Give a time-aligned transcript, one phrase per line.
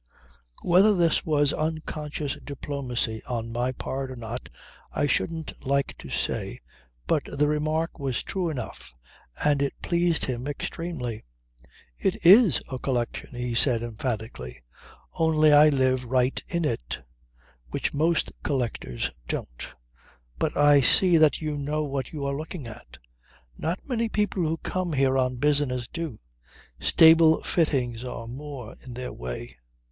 [0.63, 4.49] Whether this was unconscious diplomacy on my part, or not,
[4.91, 6.59] I shouldn't like to say
[7.05, 8.95] but the remark was true enough,
[9.45, 11.23] and it pleased him extremely.
[11.99, 14.63] "It is a collection," he said emphatically.
[15.19, 17.01] "Only I live right in it,
[17.69, 19.67] which most collectors don't.
[20.39, 22.97] But I see that you know what you are looking at.
[23.55, 26.17] Not many people who come here on business do.
[26.79, 29.57] Stable fittings are more in their way."